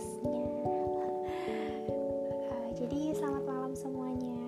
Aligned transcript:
podcastnya. 0.00 0.48
Uh, 2.48 2.68
jadi 2.80 3.12
selamat 3.12 3.44
malam 3.44 3.72
semuanya. 3.76 4.40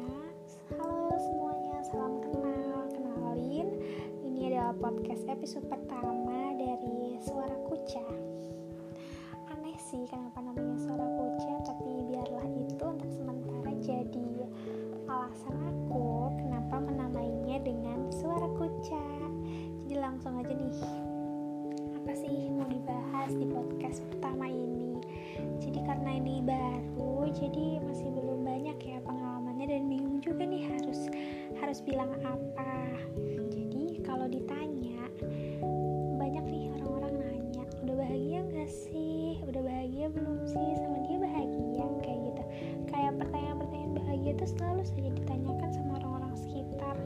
Halo 0.81 1.13
semuanya 1.21 1.77
salam 1.93 2.25
kenal. 2.25 2.89
Kenalin 2.89 3.69
ini 4.25 4.49
adalah 4.49 4.73
podcast 4.81 5.29
episode 5.29 5.69
pertama 5.69 6.57
dari 6.57 7.21
suara 7.21 7.53
kuca 7.69 8.01
aneh 9.53 9.77
sih 9.77 10.09
kenapa 10.09 10.41
juga 30.43 30.59
nih 30.59 30.67
harus 30.75 31.01
harus 31.63 31.79
bilang 31.87 32.11
apa. 32.27 32.75
Jadi 33.55 34.03
kalau 34.03 34.27
ditanya 34.27 35.07
banyak 36.19 36.43
nih 36.51 36.67
orang-orang 36.75 37.15
nanya 37.15 37.63
udah 37.87 37.95
bahagia 37.95 38.43
gak 38.51 38.67
sih? 38.67 39.39
Udah 39.47 39.63
bahagia 39.63 40.11
belum 40.11 40.43
sih? 40.43 40.69
Sama 40.83 40.99
dia 41.07 41.23
bahagia 41.23 41.87
kayak 42.03 42.21
gitu. 42.27 42.43
Kayak 42.91 43.23
pertanyaan-pertanyaan 43.23 43.95
bahagia 44.03 44.31
itu 44.35 44.47
selalu 44.59 44.83
saja 44.83 45.11
ditanyakan 45.15 45.71
sama 45.71 45.91
orang-orang 46.03 46.35
sekitar. 46.35 46.97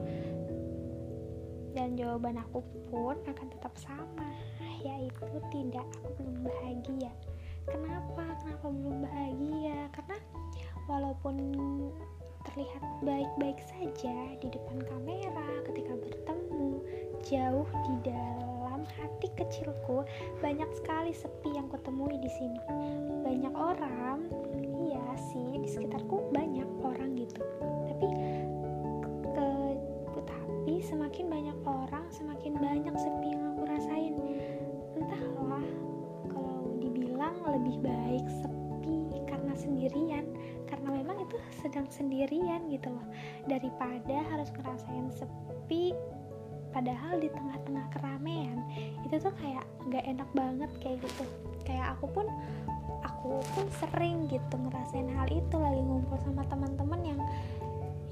Dan 1.76 2.00
jawaban 2.00 2.40
aku 2.40 2.64
pun 2.88 3.20
akan 3.20 3.46
tetap 3.52 3.76
sama 3.76 4.32
yaitu 4.80 5.28
tidak 5.52 5.84
aku 6.00 6.24
belum 6.24 6.40
bahagia. 6.40 7.12
Kenapa? 7.68 8.32
Kenapa 8.40 8.64
belum 8.72 8.96
bahagia? 9.04 9.92
Karena 9.92 10.16
walaupun 10.88 11.36
terlihat 12.52 12.82
baik-baik 13.02 13.58
saja 13.66 14.16
di 14.38 14.48
depan 14.48 14.78
kamera 14.86 15.48
ketika 15.66 15.92
bertemu 15.98 16.80
jauh 17.26 17.68
di 17.84 17.94
dalam 18.06 18.86
hati 18.86 19.28
kecilku 19.34 20.06
banyak 20.38 20.68
sekali 20.78 21.10
sepi 21.10 21.58
yang 21.58 21.66
kutemui 21.66 22.14
di 22.22 22.30
sini. 22.30 22.60
Banyak 23.26 23.54
orang 23.54 24.30
sendirian 41.96 42.68
gitu 42.68 42.92
loh. 42.92 43.06
Daripada 43.48 44.20
harus 44.28 44.52
ngerasain 44.52 45.08
sepi 45.16 45.96
padahal 46.76 47.16
di 47.16 47.32
tengah-tengah 47.32 47.88
keramaian 47.96 48.60
itu 49.00 49.16
tuh 49.16 49.32
kayak 49.40 49.64
nggak 49.88 50.04
enak 50.04 50.28
banget 50.36 50.70
kayak 50.84 51.00
gitu. 51.00 51.24
Kayak 51.64 51.96
aku 51.96 52.12
pun 52.12 52.26
aku 53.00 53.40
pun 53.56 53.66
sering 53.80 54.28
gitu 54.28 54.54
ngerasain 54.60 55.08
hal 55.08 55.26
itu 55.32 55.56
lagi 55.56 55.80
ngumpul 55.80 56.20
sama 56.20 56.44
teman-teman 56.46 57.00
yang 57.02 57.20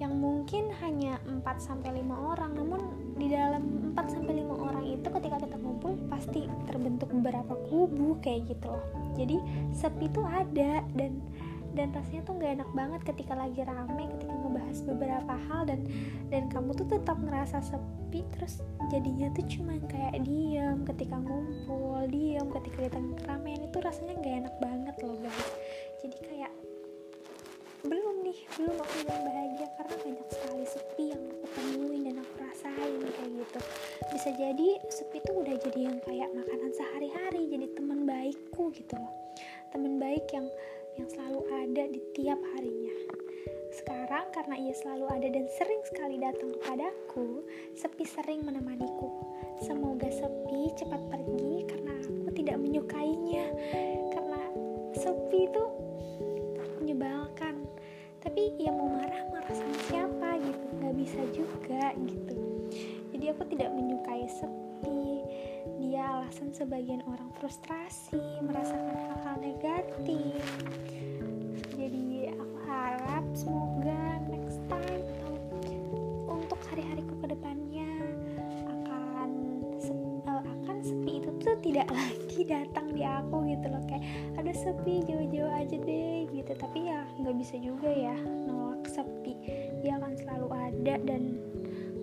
yang 0.02 0.10
mungkin 0.18 0.74
hanya 0.82 1.22
4 1.22 1.46
sampai 1.62 2.02
5 2.02 2.34
orang. 2.34 2.50
Namun 2.58 2.80
di 3.14 3.30
dalam 3.30 3.94
4 3.94 4.10
sampai 4.10 4.42
5 4.42 4.58
orang 4.58 4.84
itu 4.90 5.06
ketika 5.06 5.36
kita 5.38 5.56
ngumpul 5.60 5.94
pasti 6.10 6.50
terbentuk 6.66 7.14
beberapa 7.14 7.54
kubu 7.70 8.18
kayak 8.18 8.50
gitu 8.50 8.74
loh. 8.74 8.84
Jadi 9.14 9.38
sepi 9.70 10.10
tuh 10.10 10.26
ada 10.26 10.82
dan 10.98 11.22
dan 11.74 11.90
rasanya 11.90 12.22
tuh 12.22 12.34
nggak 12.38 12.52
enak 12.62 12.70
banget 12.70 13.00
ketika 13.02 13.34
lagi 13.34 13.60
rame 13.66 14.04
ketika 14.16 14.32
ngebahas 14.32 14.78
beberapa 14.86 15.34
hal 15.50 15.62
dan 15.66 15.80
dan 16.30 16.42
kamu 16.46 16.70
tuh 16.78 16.86
tetap 16.86 17.18
ngerasa 17.18 17.58
sepi 17.66 18.22
terus 18.38 18.62
jadinya 18.94 19.26
tuh 19.34 19.44
cuma 19.50 19.74
kayak 19.90 20.22
diem 20.22 20.86
ketika 20.86 21.18
ngumpul 21.18 22.06
diem 22.06 22.46
ketika 22.62 22.78
di 22.86 22.90
tengah 22.94 23.16
keramaian 23.26 23.62
itu 23.66 23.78
rasanya 23.82 24.14
nggak 24.22 24.34
enak 24.46 24.54
banget 24.62 24.96
loh 25.02 25.18
guys. 25.18 25.48
Jadi 25.98 26.18
kayak 26.22 26.52
belum 27.84 28.16
nih 28.24 28.38
belum 28.56 28.76
aku 28.80 28.94
bilang 29.04 29.22
bahagia 29.28 29.66
karena 29.76 29.96
banyak 30.00 30.28
sekali 30.32 30.64
sepi 30.64 31.04
yang 31.12 31.22
aku 31.28 31.46
temuin 31.52 32.02
dan 32.08 32.16
aku 32.22 32.34
rasain 32.40 33.00
kayak 33.02 33.30
gitu. 33.44 33.60
Bisa 34.08 34.28
jadi 34.32 34.68
sepi 34.88 35.18
tuh 35.20 35.34
udah 35.44 35.56
jadi 35.68 35.80
yang 35.92 35.98
kayak 36.00 36.30
makanan 36.32 36.72
sehari-hari 36.72 37.42
jadi 37.50 37.66
teman 37.76 38.08
baikku 38.08 38.72
gitu 38.72 38.94
loh. 38.96 39.12
Teman 39.68 40.00
baik 40.00 40.24
yang 40.32 40.46
yang 40.94 41.08
selalu 41.10 41.40
ada 41.50 41.84
di 41.90 42.00
tiap 42.14 42.38
harinya. 42.54 42.94
Sekarang 43.74 44.30
karena 44.30 44.54
ia 44.54 44.74
selalu 44.78 45.10
ada 45.10 45.28
dan 45.34 45.50
sering 45.58 45.82
sekali 45.90 46.16
datang 46.22 46.54
kepadaku 46.54 47.42
sepi 47.74 48.06
sering 48.06 48.46
menemaniku. 48.46 49.10
Semoga 49.58 50.06
sepi 50.14 50.70
cepat 50.78 51.02
pergi 51.10 51.66
karena 51.66 51.92
aku 51.98 52.30
tidak 52.38 52.56
menyukainya. 52.62 53.50
Karena 54.14 54.40
sepi 54.94 55.50
itu 55.50 55.64
menyebalkan. 56.78 57.66
Tapi 58.22 58.54
ya 58.62 58.70
mau 58.70 58.88
marah 58.88 59.22
marah 59.34 59.54
sama 59.54 59.76
siapa 59.90 60.38
gitu? 60.38 60.66
Nggak 60.78 60.94
bisa 60.94 61.20
juga 61.34 61.84
gitu. 62.06 62.38
Jadi 63.10 63.24
aku 63.34 63.42
tidak 63.50 63.74
menyukai 63.74 64.30
sepi. 64.30 65.26
Dia 65.82 66.22
alasan 66.22 66.54
sebagian 66.54 67.02
orang 67.10 67.30
frustrasi 67.42 68.22
tidak 81.84 82.00
lagi 82.00 82.40
datang 82.48 82.86
di 82.96 83.04
aku 83.04 83.44
gitu 83.44 83.66
loh. 83.68 83.84
Kayak 83.84 84.08
ada 84.40 84.52
sepi 84.56 85.04
jauh-jauh 85.04 85.52
aja 85.52 85.76
deh 85.76 86.24
gitu. 86.32 86.52
Tapi 86.56 86.88
ya 86.88 87.04
nggak 87.20 87.36
bisa 87.36 87.60
juga 87.60 87.92
ya 87.92 88.16
nolak 88.48 88.88
sepi. 88.88 89.36
Dia 89.84 90.00
akan 90.00 90.16
selalu 90.16 90.48
ada 90.48 90.94
dan 91.04 91.36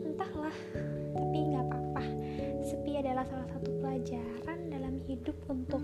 entahlah 0.05 0.53
tapi 1.17 1.37
nggak 1.49 1.65
apa-apa. 1.65 2.03
Sepi 2.61 3.01
adalah 3.01 3.25
salah 3.25 3.49
satu 3.49 3.73
pelajaran 3.81 4.59
dalam 4.69 5.01
hidup 5.09 5.33
untuk 5.49 5.81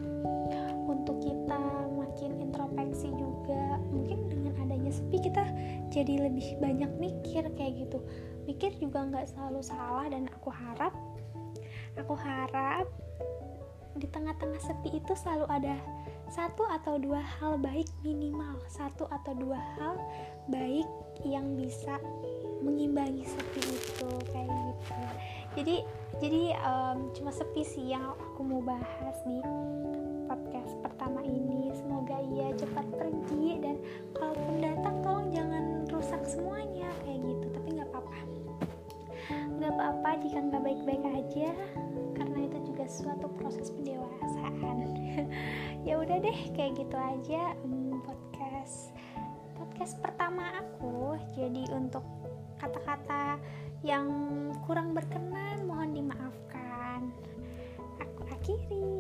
untuk 0.86 1.18
kita 1.18 1.62
makin 1.98 2.38
introspeksi 2.38 3.10
juga. 3.18 3.82
Mungkin 3.90 4.30
dengan 4.30 4.54
adanya 4.62 4.94
sepi 4.94 5.26
kita 5.26 5.42
jadi 5.90 6.30
lebih 6.30 6.62
banyak 6.62 6.92
mikir 7.02 7.50
kayak 7.58 7.82
gitu. 7.82 7.98
Mikir 8.46 8.78
juga 8.78 9.10
nggak 9.10 9.26
selalu 9.34 9.66
salah 9.66 10.06
dan 10.06 10.30
aku 10.30 10.54
harap 10.54 10.94
aku 11.98 12.14
harap 12.14 12.86
di 13.98 14.08
tengah-tengah 14.10 14.62
sepi 14.62 15.02
itu 15.02 15.14
selalu 15.18 15.46
ada 15.50 15.76
satu 16.28 16.68
atau 16.68 17.00
dua 17.00 17.24
hal 17.24 17.58
baik 17.58 17.88
minimal. 18.04 18.60
Satu 18.68 19.08
atau 19.08 19.34
dua 19.34 19.60
hal 19.80 19.96
baik 20.52 20.88
yang 21.24 21.56
bisa 21.56 21.98
mengimbangi 22.62 23.24
sepi 23.26 23.64
itu 23.64 24.10
kayak 24.32 24.50
gitu. 24.52 24.94
Jadi 25.58 25.76
jadi 26.22 26.44
um, 26.62 27.10
cuma 27.16 27.32
sepi 27.34 27.64
sih 27.64 27.96
yang 27.96 28.14
aku 28.14 28.42
mau 28.44 28.62
bahas 28.62 29.18
di 29.26 29.40
podcast 30.28 30.76
pertama 30.84 31.24
ini. 31.24 31.72
Semoga 31.74 32.20
ia 32.22 32.52
cepat 32.60 32.86
pergi 32.92 33.64
dan 33.64 33.76
kalaupun 34.14 34.56
datang 34.60 34.96
tolong 35.02 35.28
jangan 35.32 35.88
rusak 35.90 36.22
semuanya 36.28 36.92
kayak 37.08 37.24
gitu. 37.24 37.46
Tapi 37.56 37.68
nggak 37.80 37.90
apa-apa. 37.90 38.18
Nggak 39.58 39.72
apa-apa 39.74 40.10
jika 40.22 40.40
nggak 40.44 40.64
baik-baik 40.64 41.04
aja 41.08 41.50
suatu 42.88 43.28
proses 43.36 43.70
pendewasaan. 43.76 44.78
Ya 45.88 45.96
udah 46.04 46.20
deh 46.20 46.52
kayak 46.52 46.84
gitu 46.84 47.00
aja 47.00 47.56
um, 47.64 48.04
podcast 48.04 48.92
podcast 49.56 49.96
pertama 50.04 50.52
aku. 50.60 51.16
Jadi 51.32 51.64
untuk 51.72 52.04
kata-kata 52.60 53.40
yang 53.88 54.10
kurang 54.68 54.92
berkenan 54.92 55.64
mohon 55.64 55.96
dimaafkan. 55.96 57.08
Aku 58.04 58.22
akhiri 58.28 58.97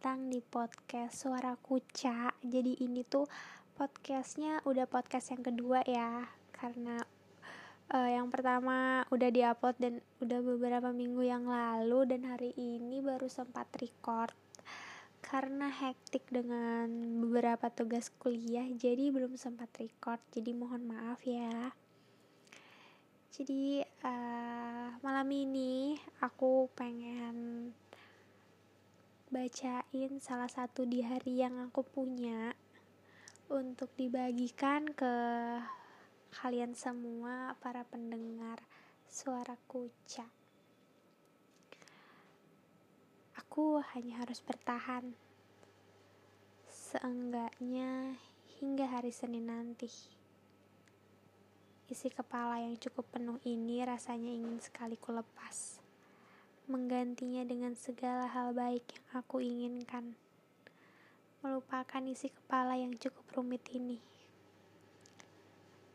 datang 0.00 0.32
di 0.32 0.40
podcast 0.40 1.12
Suara 1.12 1.60
Kuca. 1.60 2.32
Jadi 2.40 2.72
ini 2.80 3.04
tuh 3.04 3.28
podcastnya 3.76 4.64
udah 4.64 4.88
podcast 4.88 5.28
yang 5.28 5.44
kedua 5.44 5.84
ya. 5.84 6.24
karena 6.56 7.04
uh, 7.92 8.08
yang 8.08 8.32
pertama 8.32 9.04
udah 9.12 9.28
diupload 9.28 9.76
dan 9.76 10.00
udah 10.24 10.40
beberapa 10.40 10.88
minggu 10.88 11.20
yang 11.20 11.44
lalu 11.44 12.08
dan 12.08 12.24
hari 12.32 12.56
ini 12.56 13.04
baru 13.04 13.28
sempat 13.28 13.68
record 13.76 14.32
karena 15.20 15.68
hektik 15.68 16.24
dengan 16.32 16.88
beberapa 17.20 17.68
tugas 17.68 18.08
kuliah 18.08 18.72
jadi 18.72 19.12
belum 19.12 19.36
sempat 19.36 19.68
record 19.76 20.24
jadi 20.32 20.56
mohon 20.56 20.88
maaf 20.88 21.20
ya 21.28 21.76
jadi 23.36 23.84
uh, 24.00 24.96
malam 25.04 25.28
ini 25.28 26.00
aku 26.24 26.72
pengen 26.72 27.68
bacain 29.30 30.18
salah 30.18 30.50
satu 30.50 30.82
di 30.82 31.06
hari 31.06 31.38
yang 31.38 31.54
aku 31.70 31.86
punya 31.86 32.50
untuk 33.46 33.94
dibagikan 33.94 34.90
ke 34.90 35.14
kalian 36.34 36.74
semua 36.74 37.54
para 37.62 37.86
pendengar 37.86 38.58
suara 39.06 39.54
kuca. 39.70 40.26
Aku 43.38 43.78
hanya 43.94 44.26
harus 44.26 44.42
bertahan 44.42 45.14
seenggaknya 46.66 48.18
hingga 48.58 48.90
hari 48.90 49.14
Senin 49.14 49.46
nanti. 49.46 49.90
Isi 51.86 52.10
kepala 52.10 52.66
yang 52.66 52.74
cukup 52.82 53.06
penuh 53.14 53.38
ini 53.46 53.82
rasanya 53.86 54.30
ingin 54.30 54.58
sekali 54.58 54.98
ku 54.98 55.14
lepas. 55.14 55.79
Menggantinya 56.70 57.42
dengan 57.42 57.74
segala 57.74 58.30
hal 58.30 58.54
baik 58.54 58.86
yang 58.94 59.06
aku 59.18 59.42
inginkan. 59.42 60.14
Melupakan 61.42 61.98
isi 62.06 62.30
kepala 62.30 62.78
yang 62.78 62.94
cukup 62.94 63.26
rumit 63.34 63.66
ini. 63.74 63.98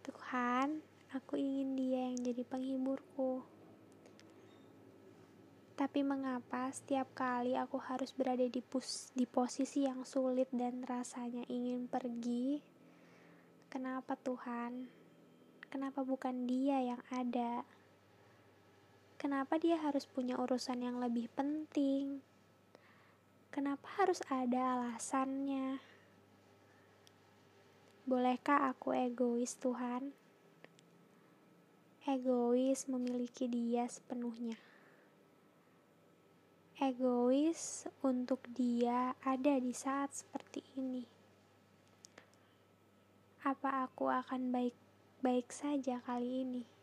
Tuhan, 0.03 0.83
aku 1.15 1.39
ingin 1.39 1.79
dia 1.79 2.11
yang 2.11 2.19
jadi 2.19 2.43
penghiburku. 2.43 3.39
Tapi 5.79 6.03
mengapa 6.03 6.67
setiap 6.75 7.07
kali 7.15 7.55
aku 7.55 7.79
harus 7.79 8.11
berada 8.11 8.43
di, 8.43 8.59
pus, 8.59 9.15
di 9.15 9.23
posisi 9.23 9.87
yang 9.87 10.03
sulit 10.03 10.51
dan 10.51 10.83
rasanya 10.83 11.47
ingin 11.47 11.87
pergi? 11.87 12.59
Kenapa 13.71 14.19
Tuhan? 14.19 14.91
Kenapa 15.71 16.03
bukan 16.03 16.43
dia 16.43 16.83
yang 16.83 16.99
ada? 17.15 17.63
Kenapa 19.25 19.57
dia 19.57 19.81
harus 19.81 20.05
punya 20.05 20.37
urusan 20.37 20.85
yang 20.85 21.01
lebih 21.01 21.33
penting? 21.33 22.21
Kenapa 23.49 23.89
harus 23.97 24.21
ada 24.29 24.77
alasannya? 24.77 25.81
Bolehkah 28.05 28.69
aku 28.69 28.93
egois, 28.93 29.57
Tuhan? 29.57 30.13
Egois 32.05 32.85
memiliki 32.85 33.49
dia 33.49 33.89
sepenuhnya. 33.89 34.61
Egois 36.77 37.89
untuk 38.05 38.45
dia 38.53 39.17
ada 39.25 39.57
di 39.57 39.73
saat 39.73 40.13
seperti 40.13 40.61
ini. 40.77 41.01
Apa 43.41 43.89
aku 43.89 44.05
akan 44.05 44.53
baik 44.53 44.77
baik 45.25 45.49
saja 45.49 45.97
kali 46.05 46.45
ini. 46.45 46.74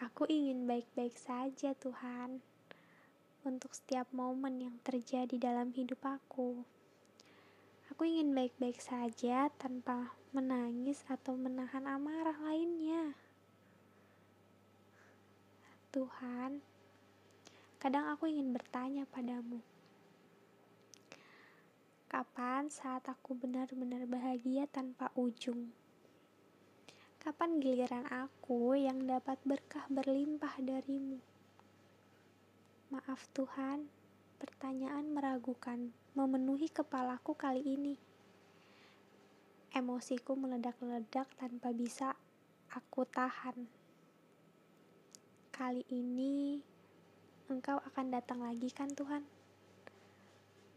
Aku 0.00 0.24
ingin 0.32 0.64
baik-baik 0.64 1.12
saja, 1.12 1.76
Tuhan, 1.76 2.40
untuk 3.44 3.76
setiap 3.76 4.08
momen 4.16 4.56
yang 4.56 4.76
terjadi 4.80 5.36
dalam 5.36 5.76
hidup 5.76 6.00
aku. 6.00 6.64
Aku 7.92 8.08
ingin 8.08 8.32
baik-baik 8.32 8.80
saja 8.80 9.52
tanpa 9.60 10.16
menangis 10.32 11.04
atau 11.04 11.36
menahan 11.36 11.84
amarah 11.84 12.32
lainnya. 12.40 13.12
Tuhan, 15.92 16.64
kadang 17.76 18.08
aku 18.08 18.24
ingin 18.24 18.56
bertanya 18.56 19.04
padamu, 19.04 19.60
kapan 22.08 22.72
saat 22.72 23.04
aku 23.04 23.36
benar-benar 23.36 24.08
bahagia 24.08 24.64
tanpa 24.64 25.12
ujung? 25.12 25.68
Kapan 27.20 27.60
giliran 27.60 28.08
aku 28.08 28.72
yang 28.80 29.04
dapat 29.04 29.36
berkah 29.44 29.84
berlimpah 29.92 30.56
darimu? 30.56 31.20
Maaf 32.88 33.28
Tuhan, 33.36 33.84
pertanyaan 34.40 35.12
meragukan 35.12 35.92
memenuhi 36.16 36.72
kepalaku 36.72 37.36
kali 37.36 37.60
ini. 37.60 38.00
Emosiku 39.76 40.32
meledak-ledak 40.32 41.28
tanpa 41.36 41.76
bisa 41.76 42.16
aku 42.72 43.04
tahan. 43.04 43.68
Kali 45.52 45.84
ini 45.92 46.64
Engkau 47.52 47.84
akan 47.84 48.16
datang 48.16 48.40
lagi 48.40 48.72
kan 48.72 48.96
Tuhan? 48.96 49.28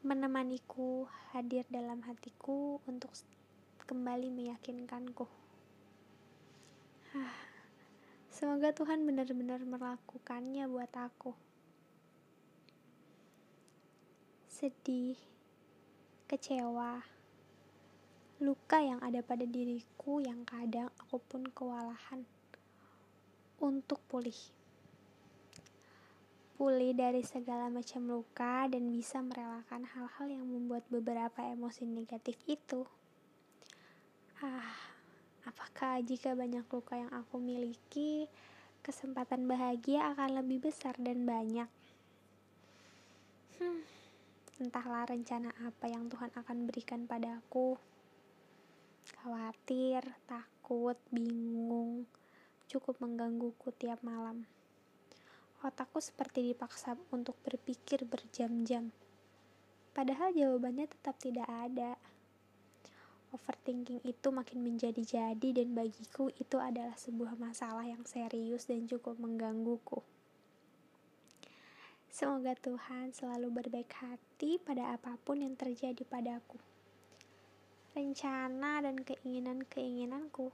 Menemaniku 0.03 1.07
hadir 1.31 1.63
dalam 1.71 2.03
hatiku 2.03 2.83
untuk 2.83 3.15
kembali 3.87 4.27
meyakinkanku. 4.27 5.42
Semoga 8.43 8.75
Tuhan 8.75 9.07
benar-benar 9.07 9.63
melakukannya 9.63 10.67
buat 10.67 10.91
aku. 10.99 11.31
Sedih, 14.51 15.15
kecewa, 16.27 16.99
luka 18.43 18.83
yang 18.83 18.99
ada 18.99 19.23
pada 19.23 19.47
diriku 19.47 20.19
yang 20.19 20.43
kadang 20.43 20.91
aku 20.99 21.23
pun 21.23 21.47
kewalahan 21.55 22.27
untuk 23.63 24.03
pulih. 24.11 24.35
Pulih 26.59 26.91
dari 26.91 27.23
segala 27.23 27.71
macam 27.71 28.11
luka 28.11 28.67
dan 28.67 28.91
bisa 28.91 29.23
merelakan 29.23 29.87
hal-hal 29.87 30.27
yang 30.27 30.43
membuat 30.43 30.83
beberapa 30.91 31.47
emosi 31.47 31.87
negatif 31.87 32.35
itu. 32.51 32.83
Ah, 34.43 34.92
Apakah 35.43 35.99
jika 35.99 36.31
banyak 36.31 36.63
luka 36.71 36.95
yang 36.95 37.11
aku 37.11 37.35
miliki, 37.35 38.31
kesempatan 38.79 39.43
bahagia 39.43 40.15
akan 40.15 40.39
lebih 40.39 40.71
besar 40.71 40.95
dan 40.95 41.27
banyak? 41.27 41.67
Hmm, 43.59 43.83
entahlah 44.63 45.03
rencana 45.12 45.51
apa 45.67 45.91
yang 45.91 46.07
Tuhan 46.07 46.31
akan 46.31 46.57
berikan 46.63 47.03
padaku. 47.03 47.75
Khawatir, 49.19 50.03
takut, 50.23 50.95
bingung, 51.12 52.07
cukup 52.71 53.03
menggangguku 53.03 53.75
tiap 53.75 54.00
malam. 54.00 54.47
Otakku 55.63 56.00
seperti 56.00 56.55
dipaksa 56.55 56.95
untuk 57.12 57.35
berpikir 57.43 58.03
berjam-jam. 58.07 58.95
Padahal 59.91 60.31
jawabannya 60.31 60.88
tetap 60.88 61.19
tidak 61.19 61.47
ada 61.47 61.95
overthinking 63.33 63.99
itu 64.05 64.27
makin 64.29 64.61
menjadi-jadi 64.61 65.49
dan 65.57 65.73
bagiku 65.73 66.29
itu 66.37 66.61
adalah 66.61 66.93
sebuah 66.93 67.33
masalah 67.35 67.83
yang 67.83 68.05
serius 68.05 68.69
dan 68.69 68.85
cukup 68.85 69.17
menggangguku. 69.17 70.05
Semoga 72.13 72.53
Tuhan 72.53 73.09
selalu 73.09 73.49
berbaik 73.49 73.89
hati 73.97 74.61
pada 74.61 74.93
apa 74.93 75.17
pun 75.25 75.41
yang 75.41 75.57
terjadi 75.57 76.05
padaku. 76.05 76.61
Rencana 77.97 78.85
dan 78.85 79.01
keinginan-keinginanku. 79.01 80.53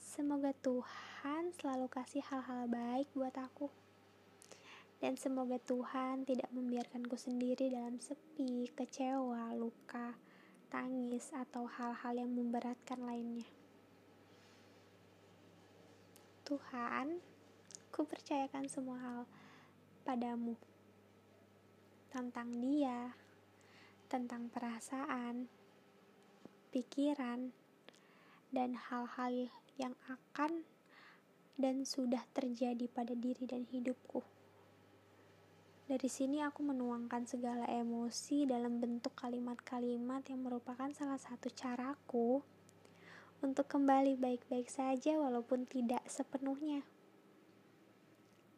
Semoga 0.00 0.56
Tuhan 0.64 1.52
selalu 1.60 1.92
kasih 1.92 2.24
hal-hal 2.24 2.72
baik 2.72 3.12
buat 3.12 3.36
aku. 3.36 3.68
Dan 4.96 5.20
semoga 5.20 5.60
Tuhan 5.60 6.24
tidak 6.24 6.48
membiarkanku 6.56 7.20
sendiri 7.20 7.68
dalam 7.68 8.00
sepi, 8.00 8.72
kecewa, 8.72 9.52
luka, 9.52 10.16
tangis, 10.72 11.28
atau 11.36 11.68
hal-hal 11.68 12.24
yang 12.24 12.32
memberatkan 12.32 13.04
lainnya. 13.04 13.44
Tuhan, 16.48 17.20
ku 17.92 18.08
percayakan 18.08 18.72
semua 18.72 18.96
hal 18.96 19.20
padamu 20.08 20.56
tentang 22.08 22.48
dia, 22.64 23.12
tentang 24.08 24.48
perasaan, 24.48 25.48
pikiran, 26.72 27.52
dan 28.52 28.76
hal-hal 28.76 29.52
yang 29.76 29.96
akan 30.08 30.64
dan 31.56 31.84
sudah 31.84 32.24
terjadi 32.32 32.88
pada 32.88 33.12
diri 33.12 33.44
dan 33.44 33.68
hidupku. 33.68 34.31
Dari 35.92 36.08
sini 36.08 36.40
aku 36.40 36.64
menuangkan 36.64 37.28
segala 37.28 37.68
emosi 37.68 38.48
dalam 38.48 38.80
bentuk 38.80 39.12
kalimat-kalimat 39.12 40.24
yang 40.24 40.40
merupakan 40.40 40.88
salah 40.96 41.20
satu 41.20 41.52
caraku 41.52 42.40
untuk 43.44 43.68
kembali 43.68 44.16
baik-baik 44.16 44.72
saja 44.72 45.20
walaupun 45.20 45.68
tidak 45.68 46.00
sepenuhnya. 46.08 46.80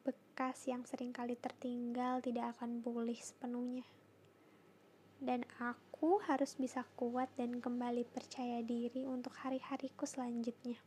Bekas 0.07 0.71
yang 0.71 0.87
sering 0.87 1.11
kali 1.11 1.35
tertinggal 1.35 2.23
tidak 2.23 2.55
akan 2.55 2.79
pulih 2.79 3.19
sepenuhnya. 3.19 3.83
Dan 5.19 5.43
aku 5.59 6.23
harus 6.23 6.55
bisa 6.55 6.87
kuat 6.95 7.35
dan 7.35 7.59
kembali 7.59 8.07
percaya 8.15 8.63
diri 8.63 9.11
untuk 9.11 9.35
hari-hariku 9.43 10.07
selanjutnya. 10.07 10.79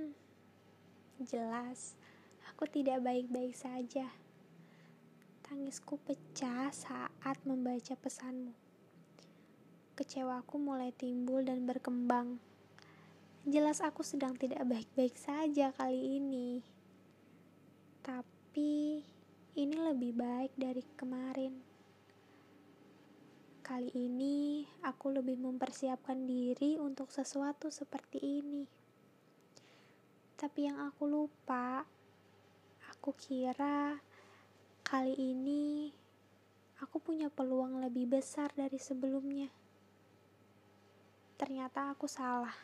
Hmm, 0.00 0.16
jelas, 1.20 2.00
aku 2.62 2.78
tidak 2.78 3.02
baik-baik 3.02 3.58
saja. 3.58 4.06
Tangisku 5.42 5.98
pecah 5.98 6.70
saat 6.70 7.34
membaca 7.42 7.98
pesanmu. 7.98 8.54
Kecewaku 9.98 10.62
mulai 10.62 10.94
timbul 10.94 11.42
dan 11.42 11.66
berkembang. 11.66 12.38
Jelas 13.42 13.82
aku 13.82 14.06
sedang 14.06 14.38
tidak 14.38 14.62
baik-baik 14.62 15.18
saja 15.18 15.74
kali 15.74 16.22
ini. 16.22 16.62
Tapi 17.98 19.02
ini 19.58 19.76
lebih 19.82 20.14
baik 20.14 20.54
dari 20.54 20.86
kemarin. 20.94 21.58
Kali 23.66 23.90
ini 23.90 24.62
aku 24.86 25.10
lebih 25.10 25.34
mempersiapkan 25.34 26.30
diri 26.30 26.78
untuk 26.78 27.10
sesuatu 27.10 27.74
seperti 27.74 28.22
ini. 28.22 28.62
Tapi 30.38 30.70
yang 30.70 30.78
aku 30.78 31.10
lupa, 31.10 31.82
aku 33.02 33.18
kira 33.18 33.98
kali 34.86 35.10
ini 35.18 35.90
aku 36.78 37.02
punya 37.02 37.26
peluang 37.26 37.82
lebih 37.82 38.06
besar 38.06 38.46
dari 38.54 38.78
sebelumnya. 38.78 39.50
Ternyata 41.34 41.90
aku 41.90 42.06
salah. 42.06 42.54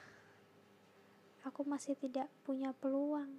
Aku 1.42 1.66
masih 1.66 1.98
tidak 1.98 2.30
punya 2.46 2.70
peluang. 2.70 3.34